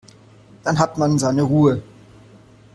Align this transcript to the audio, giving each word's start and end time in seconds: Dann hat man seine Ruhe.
Dann 0.63 0.79
hat 0.79 0.97
man 0.97 1.19
seine 1.19 1.43
Ruhe. 1.43 1.83